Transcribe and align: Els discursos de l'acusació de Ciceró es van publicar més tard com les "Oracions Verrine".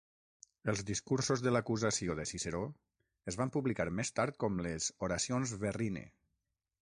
Els 0.71 0.79
discursos 0.85 1.43
de 1.47 1.51
l'acusació 1.55 2.15
de 2.19 2.25
Ciceró 2.29 2.61
es 3.33 3.37
van 3.41 3.53
publicar 3.57 3.87
més 3.99 4.13
tard 4.21 4.41
com 4.45 4.57
les 4.69 4.87
"Oracions 5.09 5.57
Verrine". 5.65 6.05